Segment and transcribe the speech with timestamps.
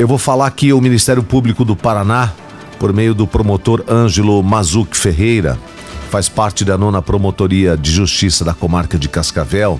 [0.00, 2.32] Eu vou falar que o Ministério Público do Paraná,
[2.78, 5.58] por meio do promotor Ângelo Mazuc Ferreira,
[6.08, 9.78] faz parte da nona Promotoria de Justiça da Comarca de Cascavel,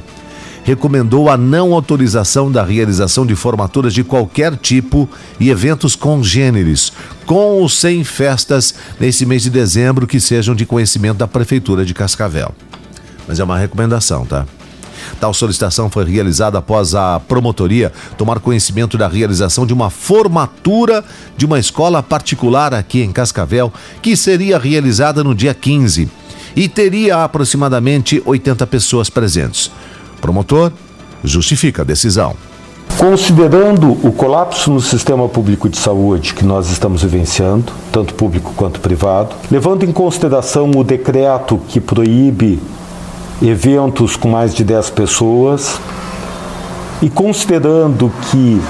[0.62, 5.08] recomendou a não autorização da realização de formaturas de qualquer tipo
[5.40, 6.92] e eventos congêneres,
[7.24, 11.94] com ou sem festas nesse mês de dezembro que sejam de conhecimento da Prefeitura de
[11.94, 12.54] Cascavel.
[13.26, 14.44] Mas é uma recomendação, tá?
[15.21, 21.05] Tal solicitação foi realizada após a promotoria tomar conhecimento da realização de uma formatura
[21.37, 26.09] de uma escola particular aqui em Cascavel, que seria realizada no dia 15
[26.56, 29.70] e teria aproximadamente 80 pessoas presentes.
[30.20, 30.73] Promotor
[31.23, 32.34] justifica a decisão.
[32.98, 38.78] Considerando o colapso no sistema público de saúde que nós estamos vivenciando, tanto público quanto
[38.80, 42.59] privado, levando em consideração o decreto que proíbe
[43.42, 45.80] eventos com mais de 10 pessoas
[47.00, 48.60] e considerando que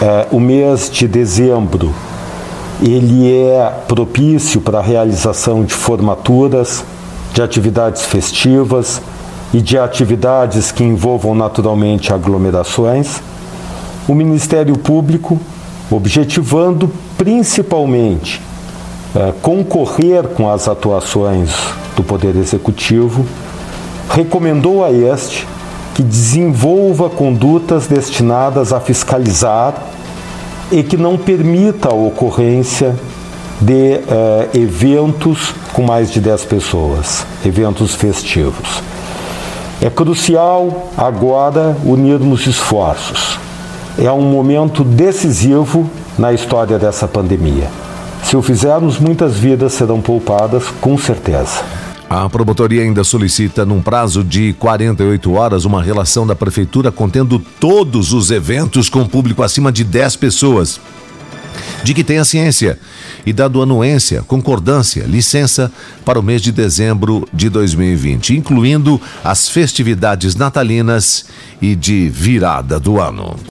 [0.00, 1.92] é, o mês de dezembro
[2.80, 6.84] ele é propício para a realização de formaturas,
[7.32, 9.00] de atividades festivas
[9.52, 13.20] e de atividades que envolvam naturalmente aglomerações,
[14.06, 15.40] o Ministério Público,
[15.90, 18.40] objetivando principalmente
[19.14, 21.50] é, concorrer com as atuações
[21.96, 23.24] do Poder Executivo,
[24.10, 25.46] recomendou a este
[25.94, 29.74] que desenvolva condutas destinadas a fiscalizar
[30.70, 32.94] e que não permita a ocorrência
[33.60, 38.82] de uh, eventos com mais de 10 pessoas, eventos festivos.
[39.80, 43.38] É crucial agora unirmos esforços.
[43.98, 47.68] É um momento decisivo na história dessa pandemia.
[48.22, 51.62] Se o fizermos, muitas vidas serão poupadas, com certeza.
[52.08, 58.12] A promotoria ainda solicita, num prazo de 48 horas, uma relação da prefeitura contendo todos
[58.12, 60.80] os eventos com público acima de 10 pessoas.
[61.82, 62.78] De que tenha ciência
[63.24, 65.70] e dado anuência, concordância, licença
[66.04, 71.26] para o mês de dezembro de 2020, incluindo as festividades natalinas
[71.60, 73.36] e de virada do ano.